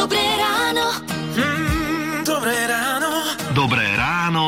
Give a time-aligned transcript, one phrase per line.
[0.00, 0.39] Dobré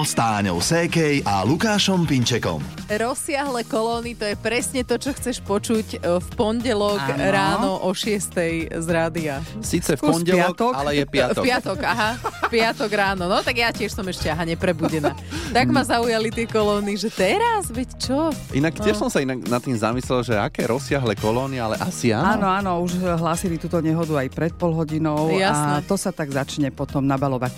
[0.03, 2.59] ráno s Táňou Sékej a Lukášom Pinčekom.
[2.91, 7.23] Rozsiahle kolóny, to je presne to, čo chceš počuť e, v pondelok Áno.
[7.23, 8.35] ráno o 6
[8.75, 9.39] z rádia.
[9.63, 10.73] Síce v Skús pondelok, piatok.
[10.75, 11.39] ale je piatok.
[11.39, 12.11] V piatok, aha.
[12.19, 13.31] V piatok ráno.
[13.31, 15.15] No tak ja tiež som ešte aha, neprebudená.
[15.55, 18.19] Tak ma zaujali tie kolóny, že teraz, veď čo?
[18.51, 18.83] Inak No.
[18.83, 22.27] tiež som sa inak nad tým zamyslel, že aké rozsiahle kolóny, ale asi áno.
[22.35, 25.79] Áno, áno, už hlásili túto nehodu aj pred pol hodinou Jasné.
[25.79, 27.55] a to sa tak začne potom nabalovať.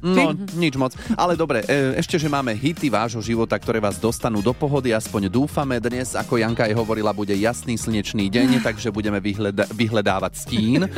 [0.00, 0.96] No, nič moc.
[1.12, 5.28] Ale dobre, e, ešte, že máme hity vášho života, ktoré vás dostanú do pohody, aspoň
[5.28, 5.76] dúfame.
[5.76, 10.88] Dnes, ako Janka aj hovorila, bude jasný slnečný deň, takže budeme vyhleda- vyhľadávať stín.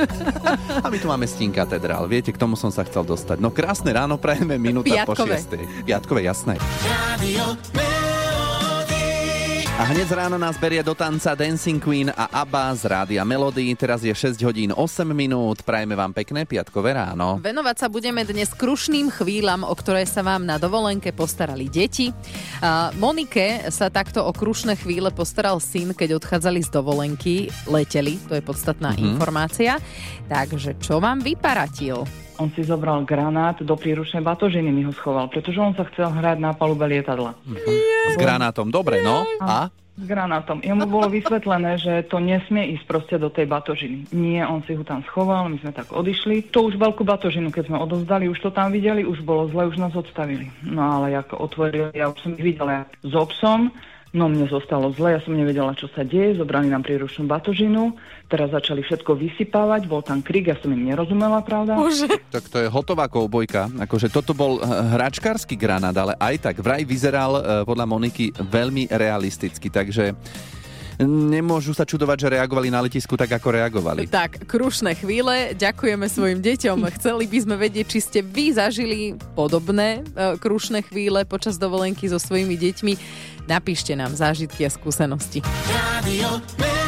[0.83, 2.07] A my tu máme stín katedrál.
[2.07, 3.43] Viete, k tomu som sa chcel dostať.
[3.43, 5.37] No krásne ráno, prajeme minúta po Piatkové.
[5.37, 5.63] šiestej.
[5.85, 6.55] Piatkové, jasné.
[6.87, 7.92] Rádio
[9.83, 13.67] A hneď z rána nás berie do tanca Dancing Queen a ABBA z Rádia Melody.
[13.75, 14.79] Teraz je 6 hodín 8
[15.11, 15.67] minút.
[15.67, 17.43] Prajeme vám pekné piatkové ráno.
[17.43, 22.15] Venovať sa budeme dnes krušným chvíľam, o ktoré sa vám na dovolenke postarali deti.
[22.95, 27.35] Monike sa takto o krušné chvíle postaral syn, keď odchádzali z dovolenky,
[27.67, 29.03] leteli, to je podstatná Mhm.
[29.03, 29.83] informácia.
[30.31, 32.07] Takže čo vám vyparatil?
[32.41, 36.39] On si zobral granát, do príručnej batožiny mi ho schoval, pretože on sa chcel hrať
[36.41, 37.37] na palube lietadla.
[38.13, 38.73] S granátom.
[38.73, 39.25] Dobre, no.
[39.43, 39.69] A?
[39.93, 40.65] S granátom.
[40.65, 44.09] Jemu bolo vysvetlené, že to nesmie ísť proste do tej batožiny.
[44.17, 46.49] Nie, on si ho tam schoval, my sme tak odišli.
[46.49, 49.77] To už veľkú batožinu, keď sme odovzdali, už to tam videli, už bolo zle, už
[49.77, 50.49] nás odstavili.
[50.65, 53.69] No ale ako otvorili, ja už som ich videla s obsom,
[54.13, 57.97] no mne zostalo zle, ja som nevedela, čo sa deje, zobrali nám príručnú batožinu,
[58.29, 61.81] teraz začali všetko vysypávať, bol tam krik, ja som im nerozumela, pravda?
[62.29, 63.73] Tak to je hotová koubojka.
[63.81, 68.93] Akože toto bol eh, hračkársky granát, ale aj tak vraj vyzeral eh, podľa Moniky veľmi
[68.93, 70.13] realisticky, takže
[71.07, 74.07] nemôžu sa čudovať, že reagovali na letisku tak, ako reagovali.
[74.09, 76.79] Tak, krušné chvíle, ďakujeme svojim deťom.
[77.01, 82.19] Chceli by sme vedieť, či ste vy zažili podobné e, krušné chvíle počas dovolenky so
[82.21, 82.93] svojimi deťmi.
[83.47, 85.43] Napíšte nám zážitky a skúsenosti.
[85.67, 86.82] Rádio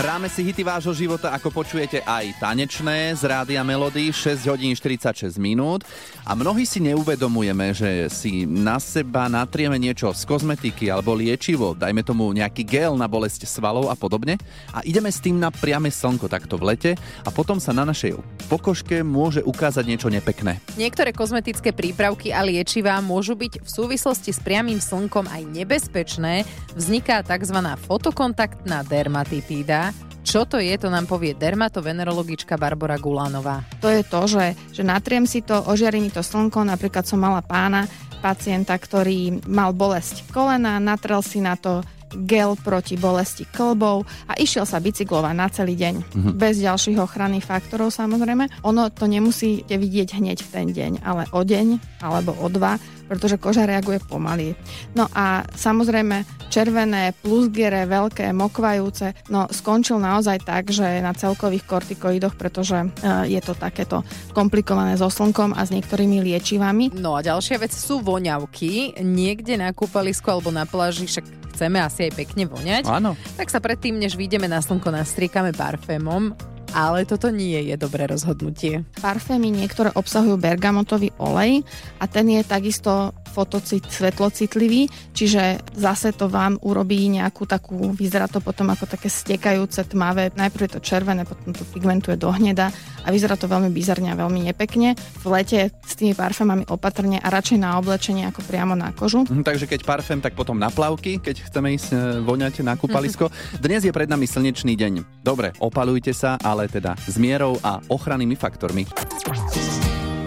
[0.00, 5.36] Hráme si hity vášho života, ako počujete aj tanečné z Rádia Melody, 6 hodín 46
[5.36, 5.84] minút.
[6.24, 12.00] A mnohí si neuvedomujeme, že si na seba natrieme niečo z kozmetiky alebo liečivo, dajme
[12.00, 14.40] tomu nejaký gel na bolesť svalov a podobne.
[14.72, 18.16] A ideme s tým na priame slnko takto v lete a potom sa na našej
[18.48, 20.64] pokožke môže ukázať niečo nepekné.
[20.80, 26.48] Niektoré kozmetické prípravky a liečivá môžu byť v súvislosti s priamým slnkom aj nebezpečné.
[26.72, 27.60] Vzniká tzv.
[27.84, 29.89] fotokontaktná dermatitída.
[30.30, 33.66] Čo to je, to nám povie dermatovenerologička Barbara Gulánová.
[33.82, 37.42] To je to, že, že natriem si to, ožiari mi to slnko, napríklad som mala
[37.42, 37.90] pána,
[38.22, 41.82] pacienta, ktorý mal bolesť kolena, natrel si na to
[42.14, 45.94] gel proti bolesti klbov a išiel sa bicyklovať na celý deň.
[45.98, 46.30] Mhm.
[46.38, 48.62] Bez ďalších ochranných faktorov samozrejme.
[48.62, 52.78] Ono to nemusíte vidieť hneď v ten deň, ale o deň alebo o dva,
[53.10, 54.54] pretože koža reaguje pomaly.
[54.94, 62.38] No a samozrejme červené, plusgere, veľké, mokvajúce, no skončil naozaj tak, že na celkových kortikoidoch,
[62.38, 62.88] pretože e,
[63.26, 66.94] je to takéto komplikované so slnkom a s niektorými liečivami.
[66.94, 69.02] No a ďalšia vec sú voňavky.
[69.02, 72.86] Niekde na kúpalisku alebo na pláži, však chceme asi aj pekne voňať.
[72.86, 73.18] Áno.
[73.34, 76.32] Tak sa predtým, než vyjdeme na slnko, nastriekame parfémom.
[76.70, 78.86] Ale toto nie je dobré rozhodnutie.
[79.02, 81.66] Parfémy niektoré obsahujú bergamotový olej
[81.98, 88.42] a ten je takisto fotocit, svetlocitlivý, čiže zase to vám urobí nejakú takú, vyzerá to
[88.42, 92.74] potom ako také stekajúce tmavé, najprv je to červené, potom to pigmentuje do hneda
[93.06, 94.98] a vyzerá to veľmi bizarne a veľmi nepekne.
[95.22, 99.22] V lete s tými parfémami opatrne a radšej na oblečenie ako priamo na kožu.
[99.24, 103.30] Mhm, Takže keď parfém, tak potom na plavky, keď chceme ísť e, voňať na kúpalisko.
[103.60, 105.22] Dnes je pred nami slnečný deň.
[105.22, 108.88] Dobre, opalujte sa, ale teda s mierou a ochrannými faktormi.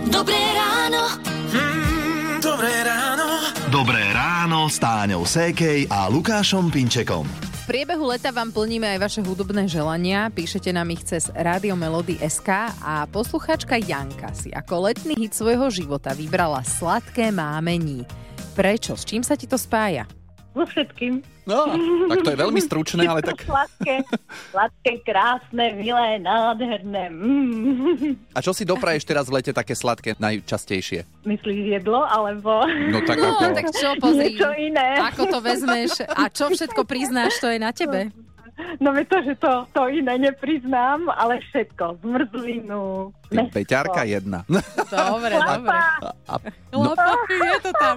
[0.07, 1.32] Dobré ráno.
[3.73, 4.69] Dobré ráno.
[4.69, 7.25] S Táňou Sékej a Lukášom Pinčekom.
[7.25, 10.29] V priebehu leta vám plníme aj vaše hudobné želania.
[10.29, 15.74] Píšete nám ich cez Radio Melody SK a posluchačka Janka si ako letný hit svojho
[15.74, 18.06] života vybrala Sladké mámení.
[18.53, 18.94] Prečo?
[18.94, 20.06] S čím sa ti to spája?
[20.53, 21.25] So všetkým.
[21.44, 21.75] No,
[22.07, 23.44] tak to je veľmi stručné, ale tak...
[23.44, 24.05] Sladké,
[24.53, 27.11] sladké, krásne, milé, nádherné.
[27.11, 28.15] Mm.
[28.31, 31.03] A čo si dopraješ teraz v lete také sladké najčastejšie?
[31.25, 33.44] Myslíš jedlo, alebo No tak No, ako...
[33.51, 34.31] tak čo, pozri.
[34.31, 34.88] niečo iné?
[35.03, 38.13] Ako to vezmeš a čo všetko priznáš, to je na tebe.
[38.77, 42.01] No veď to, že to, to iné nepriznám, ale všetko.
[42.05, 44.45] Zmrzlinu, Ty Peťárka jedna.
[44.94, 45.77] Dobre, dobre.
[46.29, 46.35] A,
[46.69, 47.95] no, Lapa, je to tam.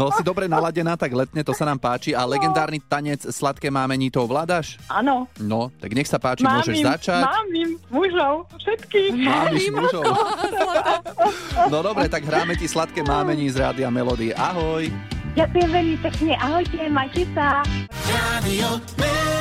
[0.00, 2.16] no si dobre naladená, tak letne, to sa nám páči.
[2.16, 4.80] A legendárny tanec Sladké mámení to ovládaš?
[4.88, 5.28] Áno.
[5.36, 7.22] No, tak nech sa páči, Mám môžeš im, začať.
[7.24, 9.12] Mám im mužov, všetkých.
[9.28, 10.04] Mámiš mužov.
[11.68, 14.32] No dobre, tak hráme ti Sladké mámení z Rádia Melody.
[14.32, 14.88] Ahoj.
[15.36, 16.32] Ďakujem veľmi pekne.
[16.40, 17.60] Ahojte, majte sa.
[18.08, 19.37] Radio Melody.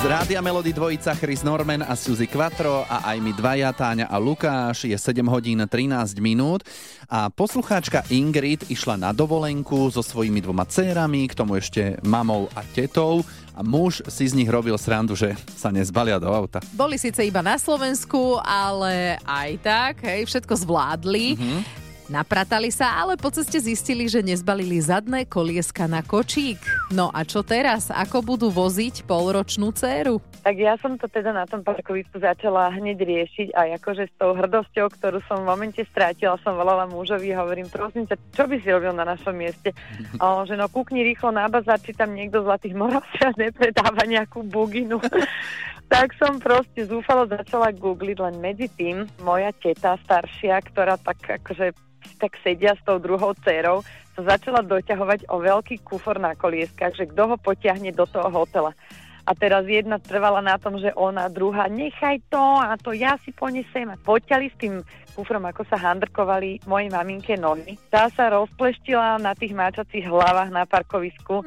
[0.00, 4.16] Z Rádia Melody dvojica Chris Norman a Suzy Quattro a aj my dvaja, Táňa a
[4.16, 4.88] Lukáš.
[4.88, 6.64] Je 7 hodín 13 minút
[7.04, 12.64] a poslucháčka Ingrid išla na dovolenku so svojimi dvoma dcérami, k tomu ešte mamou a
[12.72, 13.20] tetou
[13.52, 16.64] a muž si z nich robil srandu, že sa nezbalia do auta.
[16.72, 21.36] Boli síce iba na Slovensku, ale aj tak, hej, všetko zvládli.
[22.10, 26.58] Napratali sa, ale po ceste zistili, že nezbalili zadné kolieska na kočík.
[26.90, 27.86] No a čo teraz?
[27.86, 30.18] Ako budú voziť polročnú dceru?
[30.42, 34.34] Tak ja som to teda na tom parkovisku začala hneď riešiť a akože s tou
[34.34, 38.68] hrdosťou, ktorú som v momente strátila, som volala mužovi hovorím, prosím ťa, čo by si
[38.74, 39.70] robil na našom mieste?
[40.18, 44.02] A on, že no kúkni rýchlo na bazár, či tam niekto z Zlatých Moravcia nepredáva
[44.02, 44.98] nejakú buginu.
[45.94, 51.70] tak som proste zúfalo začala googliť, len medzi tým moja teta staršia, ktorá tak akože
[52.20, 53.84] tak sedia s tou druhou dcerou,
[54.16, 58.74] sa začala doťahovať o veľký kufor na kolieskách, že kto ho potiahne do toho hotela.
[59.28, 63.30] A teraz jedna trvala na tom, že ona, druhá, nechaj to a to ja si
[63.30, 63.86] ponesem.
[63.86, 64.82] A poťali s tým
[65.14, 67.78] kufrom, ako sa handrkovali mojej maminke nohy.
[67.92, 71.46] Tá sa rozpleštila na tých máčacích hlavách na parkovisku.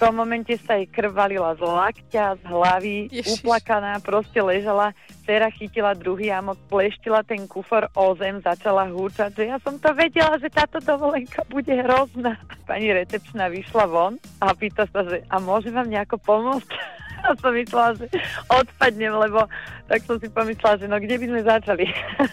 [0.00, 3.44] Tom momente sa jej krv valila z lakťa, z hlavy, Ježiš.
[3.44, 4.96] uplakaná, proste ležala.
[5.28, 9.92] Cera chytila druhý amok, pleštila ten kufor o zem, začala húčať, že ja som to
[9.92, 12.40] vedela, že táto dovolenka bude hrozná.
[12.64, 16.99] Pani recepčná vyšla von a pýta sa, že a môže vám nejako pomôcť?
[17.30, 18.10] A som myslela, že
[18.48, 19.46] odpadnem, lebo
[19.86, 21.84] tak som si pomyslela, že no kde by sme začali?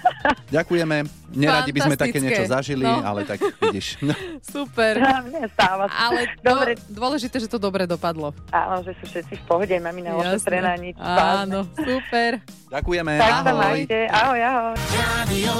[0.57, 0.97] Ďakujeme.
[1.29, 3.03] Neradi by sme také niečo zažili, No.
[3.03, 4.01] ale tak vidíš.
[4.53, 4.97] Super.
[5.27, 6.09] Nestáva sa.
[6.09, 6.73] Ale Dobre.
[6.73, 6.89] Dobre.
[6.89, 8.33] dôležité, že to dobre dopadlo.
[8.49, 12.41] Áno, že sú všetci v pohode, mami na ošetrená, nič Áno, super.
[12.67, 13.13] Ďakujeme.
[13.15, 13.61] Tak sa Ahoj.
[13.61, 13.99] majte.
[14.09, 14.75] Ahoj, ahoj.
[15.21, 15.53] Radio.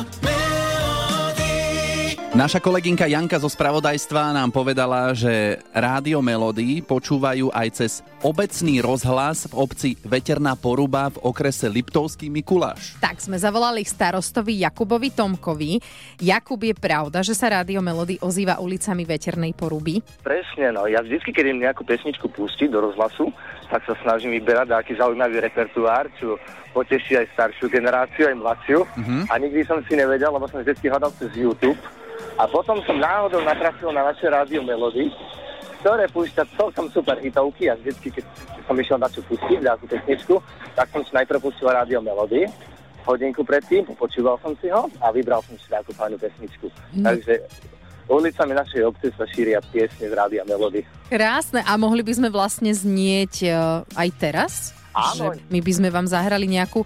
[2.38, 9.50] Naša kolegynka Janka zo spravodajstva nám povedala, že Rádio Melody počúvajú aj cez obecný rozhlas
[9.50, 12.94] v obci Veterná Poruba v okrese Liptovský Mikuláš.
[13.02, 15.82] Tak sme zavolali starostovi Jakubovi Tomkovi.
[16.22, 19.98] Jakub, je pravda, že sa Rádio Melody ozýva ulicami Veternej Poruby?
[20.22, 20.86] Presne, no.
[20.86, 23.34] Ja vždycky, keď im nejakú pesničku pustiť do rozhlasu,
[23.74, 26.38] tak sa snažím vyberať nejaký zaujímavý repertoár, čo
[26.70, 28.80] poteší aj staršiu generáciu, aj mladšiu.
[29.26, 31.82] A nikdy som si nevedel, lebo som vždycky hľadal cez YouTube.
[32.38, 35.10] A potom som náhodou natrafil na naše rádio Melody,
[35.82, 38.26] ktoré púšťa celkom super hitovky a vždycky, keď
[38.66, 40.36] som išiel na čo pustiť, nejakú pesničku,
[40.74, 42.50] tak som si najprv pustil rádio Melody,
[43.08, 46.68] hodinku predtým, počúval som si ho a vybral som si nejakú fajnú pesničku.
[47.00, 47.40] Takže
[48.08, 50.84] ulicami našej obce sa šíria piesne z rádia Melody.
[51.12, 51.64] Krásne.
[51.64, 53.52] A mohli by sme vlastne znieť e,
[53.96, 54.52] aj teraz?
[54.98, 55.38] Áno.
[55.38, 56.82] Že my by sme vám zahrali nejakú...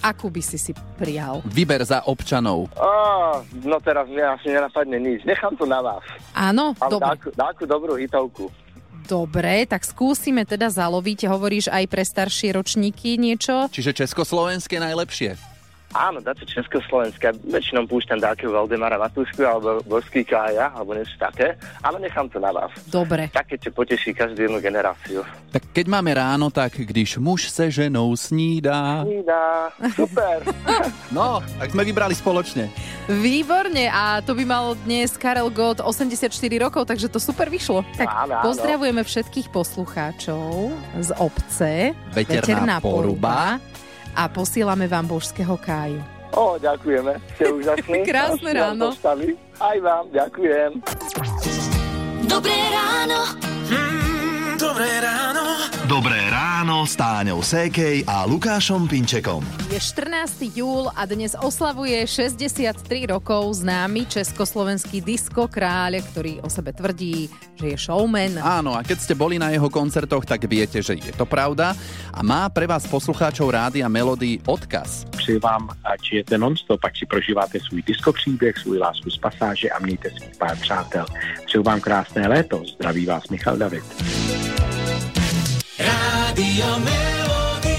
[0.00, 1.44] Akú by si si prijal?
[1.44, 2.72] Vyber za občanov.
[2.72, 5.28] Á, no teraz mne asi nenapadne nič.
[5.28, 6.00] Nechám to na vás.
[6.32, 7.06] Áno, Ale dobre.
[7.12, 8.48] dáku, dáku dobrú hitovku.
[9.04, 11.28] Dobre, tak skúsime teda zaloviť.
[11.28, 13.68] Hovoríš aj pre staršie ročníky niečo?
[13.68, 15.53] Čiže československé najlepšie.
[15.94, 17.38] Áno, dáte Československé.
[17.46, 21.54] Väčšinou púšťam dákeho Valdemara Matúšku alebo Božský Kája, alebo niečo také.
[21.86, 22.74] Ale nechám to na vás.
[22.90, 23.30] Dobre.
[23.30, 25.22] Také, čo poteší každú jednu generáciu.
[25.54, 29.06] Tak keď máme ráno, tak když muž se ženou snídá.
[29.06, 29.70] Snídá.
[29.94, 30.42] Super.
[31.14, 32.74] No, tak sme vybrali spoločne.
[33.06, 36.26] Výborne a to by mal dnes Karel Gott 84
[36.58, 37.86] rokov, takže to super vyšlo.
[37.94, 38.44] Tak Áno, áno.
[38.50, 43.62] pozdravujeme všetkých poslucháčov z obce Veterná Poruba.
[44.14, 46.00] A posielame vám božského káju.
[46.34, 47.14] Ó, ďakujeme.
[47.38, 47.98] Ste úžasní.
[48.10, 48.86] Krásne Ďalšie vám ráno.
[48.90, 49.28] postavy.
[49.62, 50.70] Aj vám, ďakujem.
[52.26, 53.18] Dobré ráno.
[53.70, 53.70] Mm, dobré ráno.
[53.70, 54.13] Dobré
[56.84, 59.40] ráno s Táňou Sékej a Lukášom Pinčekom.
[59.72, 60.52] Je 14.
[60.52, 67.72] júl a dnes oslavuje 63 rokov známy československý disko kráľ, ktorý o sebe tvrdí, že
[67.72, 68.36] je showman.
[68.36, 71.72] Áno, a keď ste boli na jeho koncertoch, tak viete, že je to pravda.
[72.12, 75.08] A má pre vás poslucháčov Rádia Melody odkaz.
[75.16, 79.72] Přeji vám, ať žijete non-stop, ať si prožíváte svůj disco příběh, svůj lásku z pasáže
[79.72, 81.06] a mějte svých pár přátel.
[81.48, 83.84] Přeju vám krásné léto, zdraví vás Michal David.
[86.34, 87.78] Radio Melody.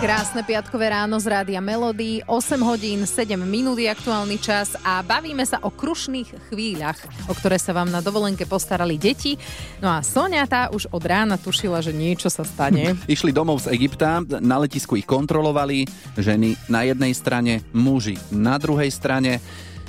[0.00, 5.44] Krásne piatkové ráno z Rádia Melody, 8 hodín 7 minút je aktuálny čas a bavíme
[5.44, 6.96] sa o krušných chvíľach,
[7.28, 9.36] o ktoré sa vám na dovolenke postarali deti.
[9.84, 12.96] No a Sonia tá už od rána tušila, že niečo sa stane.
[13.04, 15.84] Išli domov z Egypta, na letisku ich kontrolovali,
[16.16, 19.44] ženy na jednej strane, muži na druhej strane.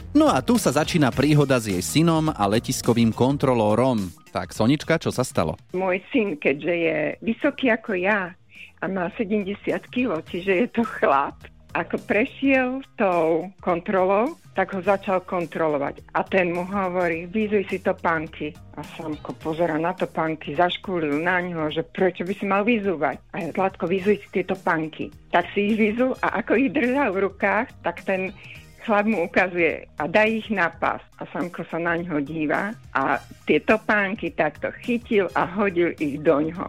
[0.09, 4.09] No a tu sa začína príhoda s jej synom a letiskovým kontrolórom.
[4.33, 5.53] Tak, Sonička, čo sa stalo?
[5.77, 8.33] Môj syn, keďže je vysoký ako ja
[8.81, 9.53] a má 70
[9.93, 11.37] kg, čiže je to chlap,
[11.77, 16.01] ako prešiel tou kontrolou, tak ho začal kontrolovať.
[16.17, 18.49] A ten mu hovorí, vyzuj si topánky.
[18.75, 23.21] A Samko pozera na topánky, zaškúlil na ňo, že prečo by si mal vyzúvať.
[23.37, 25.13] A ja, Zlatko, vyzuj si tie topánky.
[25.29, 28.33] Tak si ich vyzú a ako ich držal v rukách, tak ten
[28.83, 31.01] chlap mu ukazuje a dá ich na pás.
[31.19, 36.39] A Samko sa na ňo díva a tie topánky takto chytil a hodil ich do
[36.39, 36.67] ňoho.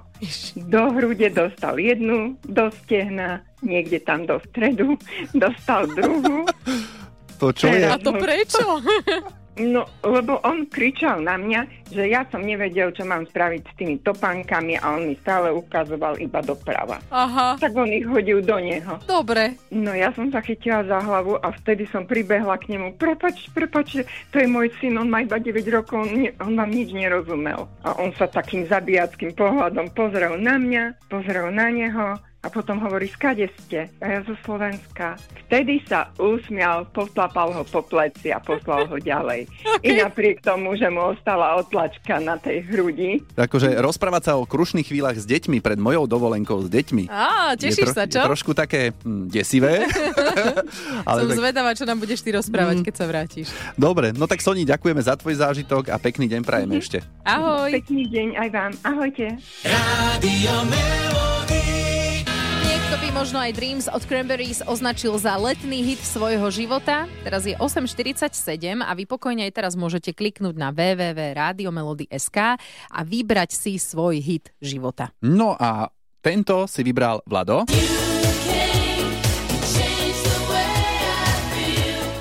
[0.68, 4.98] Do hrude dostal jednu, do stehna, niekde tam do stredu,
[5.42, 6.44] dostal druhú.
[7.40, 7.88] To čo je?
[7.88, 8.64] A to prečo?
[9.60, 14.00] No, lebo on kričal na mňa, že ja som nevedel, čo mám spraviť s tými
[14.00, 16.96] topánkami a on mi stále ukazoval iba doprava.
[17.12, 17.60] Aha.
[17.60, 18.96] Tak on ich hodil do neho.
[19.04, 19.60] Dobre.
[19.68, 22.96] No ja som sa chytila za hlavu a vtedy som pribehla k nemu.
[22.96, 24.00] Prepač, prepač,
[24.32, 27.68] to je môj syn, on má iba 9 rokov, on, ne, on vám nič nerozumel.
[27.84, 33.04] A on sa takým zabíjackým pohľadom pozrel na mňa, pozrel na neho a potom hovorí,
[33.12, 33.92] skade ste?
[34.00, 35.20] A ja zo Slovenska.
[35.44, 39.44] Vtedy sa usmial, potlapal ho po pleci a poslal ho ďalej.
[39.86, 43.20] I napriek tomu, že mu ostala otlačka na tej hrudi.
[43.36, 47.12] Akože rozprávať sa o krušných chvíľach s deťmi pred mojou dovolenkou s deťmi.
[47.12, 48.24] Á, tešíš je sa, čo?
[48.24, 49.84] Je trošku také hm, desivé.
[51.04, 53.52] Som tak- zvedavá, čo nám budeš ty rozprávať, keď sa vrátiš.
[53.76, 57.04] Dobre, no tak Soni, ďakujeme za tvoj zážitok a pekný deň prajeme ešte.
[57.28, 57.68] Ahoj.
[57.68, 58.72] Pekný deň aj vám.
[58.80, 59.36] Ahojte.
[59.60, 61.39] Rádio Melody.
[62.90, 67.06] By možno aj Dreams od Cranberries označil za letný hit svojho života.
[67.22, 72.38] Teraz je 8.47 a vy pokojne aj teraz môžete kliknúť na www.radiomelody.sk
[72.90, 75.14] a vybrať si svoj hit života.
[75.22, 75.86] No a
[76.18, 77.64] tento si vybral Vlado.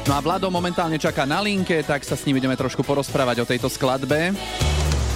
[0.05, 3.49] No a Vlado momentálne čaká na linke, tak sa s ním ideme trošku porozprávať o
[3.49, 4.37] tejto skladbe.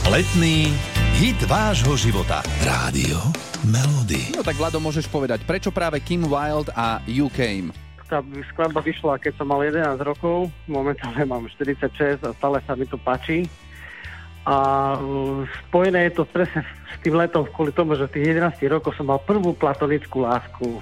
[0.10, 2.42] Letný hit vášho života.
[2.66, 3.22] Rádio
[3.70, 4.34] Melody.
[4.34, 7.70] No tak Vlado, môžeš povedať, prečo práve Kim Wilde a You Came?
[8.10, 8.22] Tá
[8.54, 12.98] skladba vyšla, keď som mal 11 rokov, momentálne mám 46 a stále sa mi to
[12.98, 13.46] páči.
[14.44, 14.56] A
[15.00, 18.94] uh, spojené je to presne s tým letom kvôli tomu, že v tých 11 rokoch
[18.94, 20.82] som mal prvú platonickú lásku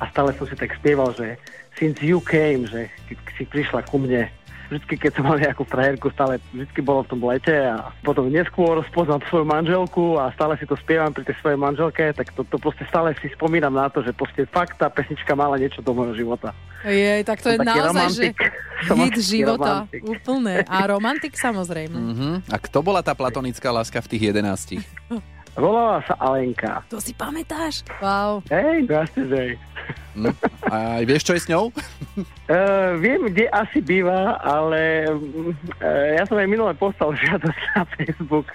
[0.00, 1.40] a stále som si tak spieval, že
[1.76, 4.28] since you came, že keď si prišla ku mne,
[4.68, 8.82] vždycky, keď som mal nejakú frajerku, stále vždycky bolo v tom lete a potom neskôr
[8.90, 12.56] spoznám svoju manželku a stále si to spievam pri tej svojej manželke, tak to, to
[12.58, 16.14] proste stále si spomínam na to, že proste fakt tá pesnička mala niečo do môjho
[16.18, 16.50] života.
[16.86, 18.38] Je, tak to je Som naozaj, romantik.
[18.82, 19.72] že hit života.
[19.88, 20.02] romantik.
[20.06, 20.54] Úplne.
[20.70, 21.96] A romantik samozrejme.
[21.98, 22.34] Uh-huh.
[22.46, 24.78] A kto bola tá platonická láska v tých 11?
[25.56, 26.84] Volala sa Alenka.
[26.92, 27.80] To si pamätáš?
[27.96, 28.44] Wow.
[28.52, 29.56] Hej, jasne.
[30.12, 30.32] Hm?
[30.68, 31.72] A vieš, čo je s ňou?
[32.48, 38.48] Uh, viem, kde asi býva, ale uh, ja som jej minule poslal žiadosť na Facebook,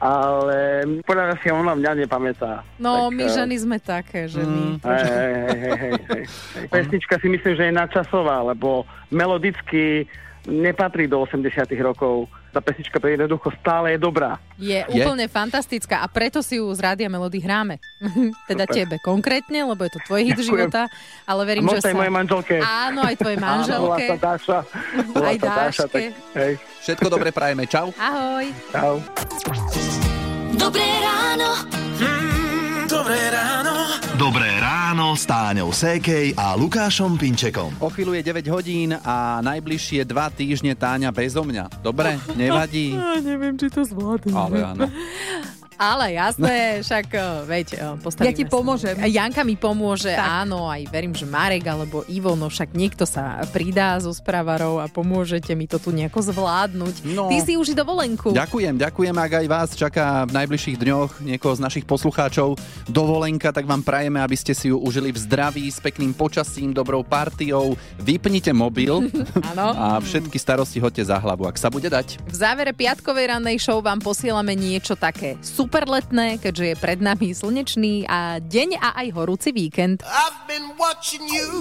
[0.00, 2.64] ale podľa mňa si ona mňa nepamätá.
[2.80, 4.80] No, Tak, my eh, ženy sme také, že my...
[4.80, 6.24] Hej, hej, hej, hej, hej, hej.
[6.68, 10.08] Pesnička si myslím, že je nadčasová, lebo melodicky
[10.48, 12.28] nepatrí do 80 rokov.
[12.52, 14.36] Tá pesnička pre jednoducho stále je dobrá.
[14.60, 17.80] Je, úplne fantastická a preto si ju z Rádia Melody hráme.
[18.50, 18.76] teda Super.
[18.76, 20.48] tebe konkrétne, lebo je to tvoj hit Ďakujem.
[20.68, 20.82] života,
[21.24, 21.96] ale verím, A že sa...
[21.96, 22.56] mojej manželke.
[22.60, 24.04] Áno, aj tvojej Áno, manželke.
[24.04, 24.58] sa Dáša.
[25.32, 25.88] Aj Dáša, Dáške.
[25.88, 26.02] tak,
[26.36, 26.52] hej.
[26.84, 27.88] Všetko dobre prajeme, čau.
[27.96, 28.46] Ahoj.
[28.68, 28.94] Čau.
[30.52, 31.50] Dobré ráno.
[31.96, 33.61] Mm, dobré ráno.
[35.22, 37.70] S Táňou Sékej a Lukášom Pinčekom.
[37.78, 41.78] O chvíľu je 9 hodín a najbližšie 2 týždne Táňa bezo mňa.
[41.78, 42.90] Dobre, nevadí.
[42.98, 44.34] Á, neviem, či to zvládnem.
[44.34, 44.90] Ale áno.
[45.76, 48.50] Ale jasné, však uh, veď, uh, postavíme Ja ti sa.
[48.52, 48.94] pomôžem.
[49.08, 50.46] Janka mi pomôže, tak.
[50.46, 54.86] áno, aj verím, že Marek alebo Ivo, no však niekto sa pridá zo správarov a
[54.86, 56.94] pomôžete mi to tu nejako zvládnuť.
[57.12, 57.28] No.
[57.28, 58.32] Ty si už dovolenku.
[58.32, 62.56] Ďakujem, ďakujem, ak aj vás čaká v najbližších dňoch niekoho z našich poslucháčov
[62.88, 67.02] dovolenka, tak vám prajeme, aby ste si ju užili v zdraví, s pekným počasím, dobrou
[67.02, 67.74] partiou.
[68.00, 69.08] Vypnite mobil
[69.56, 72.22] a všetky starosti hoďte za hlavu, ak sa bude dať.
[72.28, 77.30] V závere piatkovej rannej show vám posielame niečo také super letné, keďže je pred nami
[77.30, 80.02] slnečný a deň a aj horúci víkend.
[80.02, 81.54] I've been watching you.